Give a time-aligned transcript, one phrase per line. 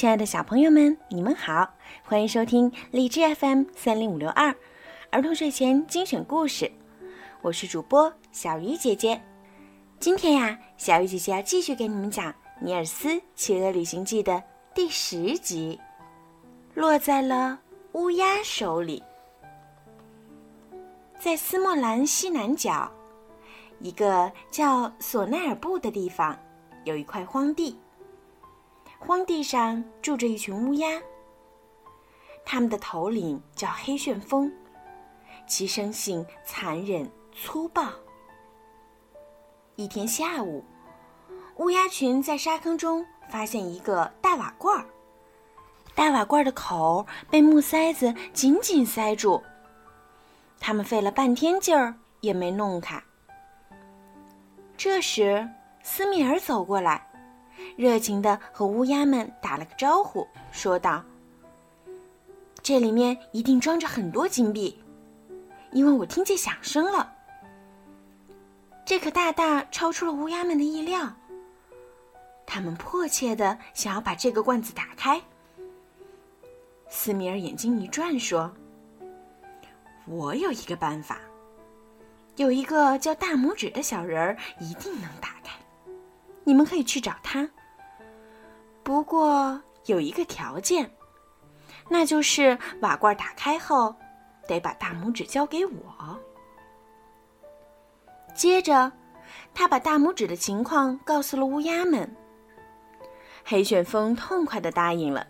[0.00, 1.74] 亲爱的小朋友们，你们好，
[2.04, 4.56] 欢迎收听荔枝 FM 三零五六二
[5.10, 6.72] 儿童睡前精选故事，
[7.42, 9.20] 我是主播小鱼姐姐。
[9.98, 12.32] 今天呀，小鱼姐姐要继续给你们讲
[12.62, 14.42] 《尼尔斯企鹅旅行记》的
[14.74, 15.78] 第十集，
[16.72, 17.60] 落在了
[17.92, 19.02] 乌鸦手里。
[21.18, 22.90] 在斯莫兰西南角，
[23.80, 26.34] 一个叫索奈尔布的地方，
[26.84, 27.78] 有一块荒地。
[29.00, 31.00] 荒地上住着一群乌鸦，
[32.44, 34.52] 他们的头领叫黑旋风，
[35.46, 37.88] 其生性残忍粗暴。
[39.74, 40.62] 一天下午，
[41.56, 44.84] 乌鸦群在沙坑中发现一个大瓦罐儿，
[45.94, 49.42] 大瓦罐的口被木塞子紧紧塞住，
[50.60, 53.02] 他们费了半天劲儿也没弄开。
[54.76, 55.48] 这时，
[55.82, 57.09] 斯米尔走过来。
[57.76, 61.02] 热情地和乌鸦们打了个招呼，说道
[62.62, 64.78] ：“这里面一定装着很多金币，
[65.72, 67.12] 因为我听见响声了。”
[68.84, 71.12] 这可大大超出了乌鸦们的意料。
[72.44, 75.22] 他们迫切地想要把这个罐子打开。
[76.88, 78.50] 斯米尔眼睛一转，说
[80.08, 81.20] ：“我有一个办法，
[82.34, 85.52] 有一个叫大拇指的小人儿，一定能打开。
[86.42, 87.48] 你们可以去找他。”
[88.82, 90.90] 不过有一个条件，
[91.88, 93.94] 那就是瓦罐打开后，
[94.46, 96.18] 得把大拇指交给我。
[98.34, 98.90] 接着，
[99.54, 102.16] 他把大拇指的情况告诉了乌鸦们。
[103.44, 105.26] 黑旋风痛快的答应了，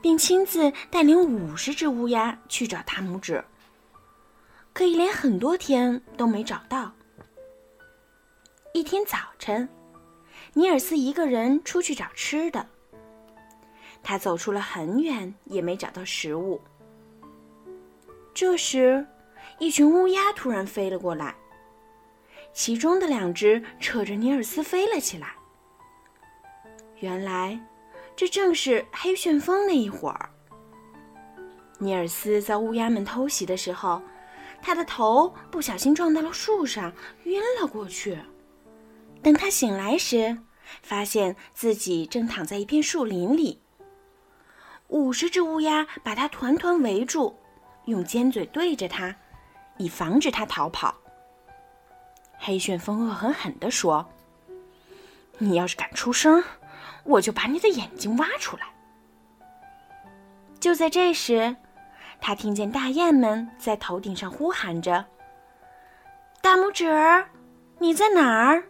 [0.00, 3.44] 并亲自带领五十只乌鸦去找大拇指。
[4.72, 6.92] 可一连很多天都没找到。
[8.72, 9.68] 一天早晨，
[10.52, 12.66] 尼尔斯一个人出去找吃的。
[14.08, 16.58] 他走出了很远，也没找到食物。
[18.32, 19.06] 这时，
[19.58, 21.36] 一群乌鸦突然飞了过来，
[22.54, 25.34] 其中的两只扯着尼尔斯飞了起来。
[27.00, 27.60] 原来，
[28.16, 30.30] 这正是黑旋风那一伙儿。
[31.78, 34.00] 尼尔斯在乌鸦们偷袭的时候，
[34.62, 36.90] 他的头不小心撞到了树上，
[37.24, 38.18] 晕了过去。
[39.22, 40.38] 等他醒来时，
[40.80, 43.60] 发现自己正躺在一片树林里。
[44.88, 47.38] 五十只乌鸦把它团团围住，
[47.84, 49.14] 用尖嘴对着它，
[49.76, 50.94] 以防止它逃跑。
[52.38, 54.06] 黑旋风恶狠狠地说
[55.38, 56.42] ：“你要是敢出声，
[57.04, 58.66] 我就把你的眼睛挖出来。”
[60.58, 61.54] 就在这时，
[62.20, 65.04] 他听见大雁们在头顶上呼喊着
[66.40, 67.24] ：“大拇指，
[67.78, 68.64] 你在哪儿？”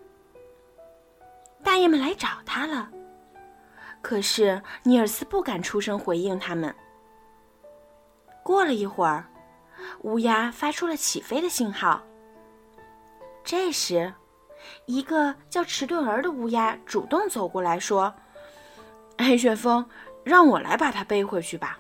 [1.63, 2.91] 大雁们来找他了。
[4.01, 6.75] 可是尼尔斯不敢出声回应他们。
[8.43, 9.27] 过了一会儿，
[10.03, 12.03] 乌鸦发出了起飞的信号。
[13.45, 14.13] 这时，
[14.87, 18.15] 一个叫迟钝儿的乌鸦主动走过来说
[19.19, 19.87] ：“黑旋风，
[20.25, 21.79] 让我来把它背回去吧。”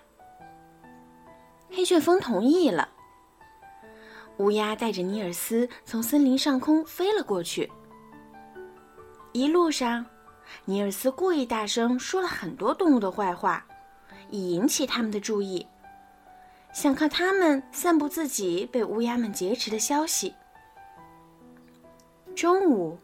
[1.71, 2.89] 黑旋风同意了。
[4.39, 7.71] 乌鸦带着尼尔斯从森林上空飞了过去。
[9.33, 10.05] 一路上。
[10.65, 13.65] 尼尔斯故意大声说了很多动物的坏话，
[14.31, 15.67] 以引起他们的注意，
[16.73, 20.35] 想靠他们散布自己被乌鸦们劫持的消息。
[22.37, 22.99] 中午，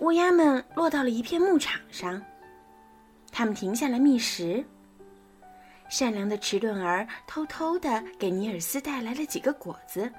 [0.00, 2.20] 乌鸦们落到了一片牧场上，
[3.30, 4.64] 他们停下来觅食。
[5.88, 10.12] 善良的迟钝儿偷偷地给尼尔斯带来了几个果子，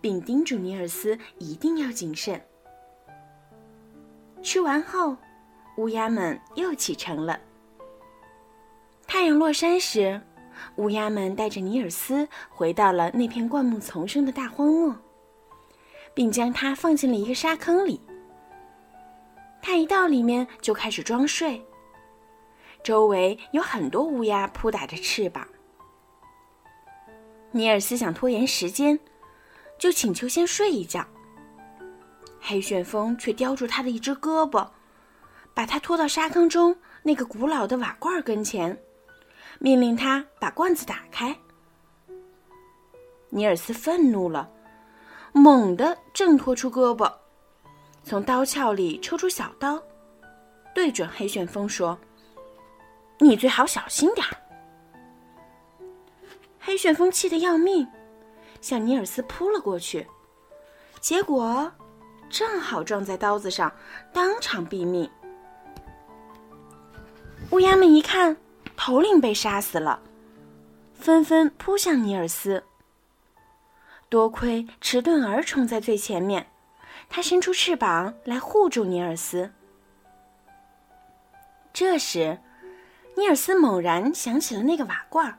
[0.00, 2.40] 并叮嘱尼尔斯一定要谨慎。
[4.42, 5.16] 吃完后。
[5.76, 7.38] 乌鸦们又启程了。
[9.06, 10.20] 太阳落山时，
[10.76, 14.96] 乌鸦们带着尼尔斯回到了那片灌木丛生的大荒漠，
[16.14, 18.00] 并将它放进了一个沙坑里。
[19.60, 21.62] 他一到里面就开始装睡。
[22.82, 25.46] 周围有很多乌鸦扑打着翅膀。
[27.50, 28.98] 尼尔斯想拖延时间，
[29.78, 31.06] 就请求先睡一觉。
[32.40, 34.68] 黑旋风却叼住他的一只胳膊。
[35.54, 38.76] 把他拖到沙坑中那个古老的瓦罐跟前，
[39.60, 41.34] 命令他把罐子打开。
[43.30, 44.50] 尼尔斯愤怒了，
[45.32, 47.12] 猛地挣脱出胳膊，
[48.02, 49.82] 从刀鞘里抽出小刀，
[50.74, 51.98] 对准黑旋风说
[53.18, 54.36] ：“你最好小心点儿。”
[56.60, 57.86] 黑旋风气得要命，
[58.60, 60.06] 向尼尔斯扑了过去，
[61.00, 61.70] 结果
[62.30, 63.72] 正好撞在刀子上，
[64.12, 65.08] 当场毙命。
[67.54, 68.36] 乌鸦们一看，
[68.76, 70.00] 头领被杀死了，
[70.92, 72.64] 纷纷扑向尼尔斯。
[74.08, 76.48] 多亏迟钝儿冲在最前面，
[77.08, 79.52] 他伸出翅膀来护住尼尔斯。
[81.72, 82.40] 这时，
[83.16, 85.38] 尼尔斯猛然想起了那个瓦罐儿，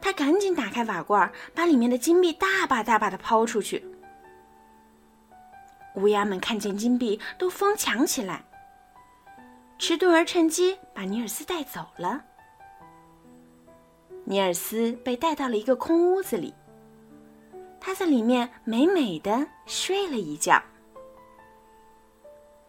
[0.00, 3.84] 他赶紧打开瓦罐儿，把里面的金币大把大把的抛出去。
[5.96, 8.44] 乌鸦们看见金币，都疯抢起来。
[9.84, 12.22] 迟钝儿趁机把尼尔斯带走了。
[14.22, 16.54] 尼尔斯被带到了一个空屋子里，
[17.80, 20.62] 他在里面美美的睡了一觉。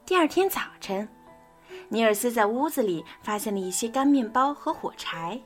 [0.07, 1.07] 第二天早晨，
[1.88, 5.39] 尼尔斯在屋子里发现了一些干面包和火柴。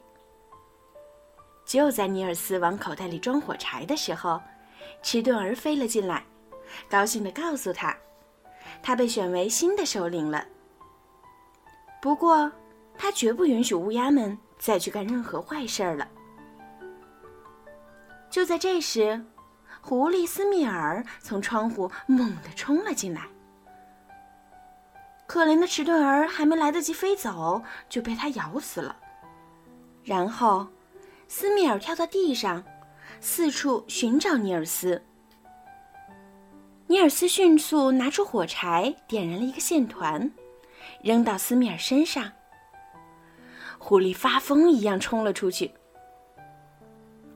[1.66, 4.42] 就在尼尔斯往口袋里装火柴的时候，
[5.04, 6.24] 迟钝儿飞了进来。
[6.90, 7.94] 高兴地告诉他，
[8.81, 10.48] 他被选为新的首领了。
[12.02, 12.52] 不过，
[12.98, 16.08] 他绝不允许乌鸦们再去干任何坏事儿了。
[18.30, 19.24] 就在这时，
[19.82, 23.24] 狐狸斯密尔从窗户猛地冲了进来。
[25.26, 28.96] 可怜的迟钝儿还没来得及飞走，就被他咬死了。
[30.04, 30.68] 然后，
[31.28, 32.64] 斯密尔跳到地上，
[33.20, 35.02] 四处寻找尼尔斯。
[36.86, 40.32] 尼尔斯迅速拿出火柴，点燃了一个线团，
[41.02, 42.30] 扔到斯密尔身上。
[43.78, 45.72] 狐狸发疯一样冲了出去，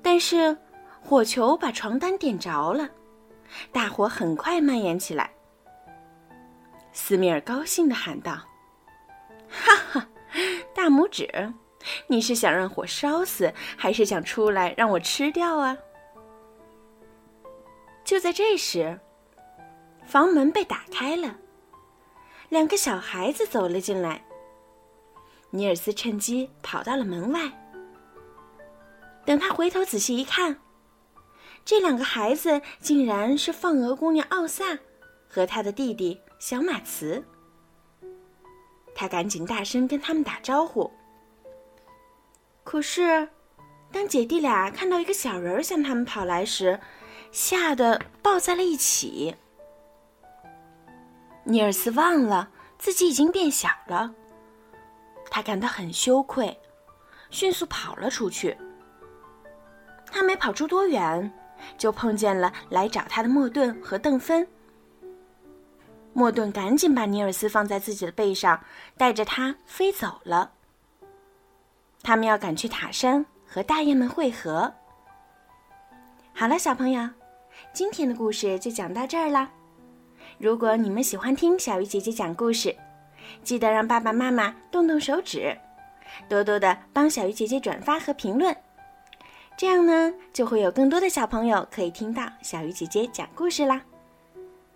[0.02, 0.58] 但是
[1.02, 2.90] 火球把床单点着了，
[3.72, 5.32] 大火很快蔓延起来。
[6.92, 8.34] 斯密尔高兴地喊道
[9.48, 10.08] ：“哈哈，
[10.76, 11.54] 大拇指，
[12.08, 15.78] 你是想让火烧死，还是想出来让我吃掉啊？”
[18.04, 19.00] 就在这时。
[20.04, 21.34] 房门被打开了，
[22.52, 24.22] 两个小孩子走了进来。
[25.52, 27.50] 尼尔斯趁机跑到了门外。
[29.26, 30.58] 等他回头仔细一看，
[31.64, 34.78] 这两个孩子竟然是放鹅姑娘奥萨
[35.30, 37.24] 和他的弟弟小马茨。
[38.94, 40.92] 他赶紧大声跟他们打招呼。
[42.66, 43.30] 可是，
[43.94, 46.78] 当姐弟俩看到一个小人向他们跑来时，
[47.32, 49.38] 吓得抱在了一起。
[51.44, 54.14] 尼尔斯忘了自己已经变小了，
[55.30, 56.60] 他感到很羞愧，
[57.30, 58.58] 迅速跑了出去。
[60.12, 61.32] 他没跑出多远，
[61.78, 64.48] 就碰见了来找他的莫顿和邓芬。
[66.14, 68.64] 莫顿赶紧把尼尔斯放在自己的背上，
[68.98, 70.52] 带着他飞走了。
[72.04, 74.74] 他们要赶去塔山和大雁们会合。
[76.34, 77.10] 好了，小朋友，
[77.74, 79.50] 今天的故事就讲到这儿了。
[80.42, 82.76] 如果你们喜欢听小鱼姐姐讲故事，
[83.44, 85.56] 记得让爸爸妈妈动动手指，
[86.28, 88.56] 多多的帮小鱼姐姐转发和评论，
[89.56, 93.80] 这样呢，就会有更多的小朋友可以听到小鱼姐姐讲故事啦。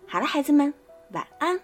[0.06, 0.72] 好了，孩子们，
[1.10, 1.58] 晚安。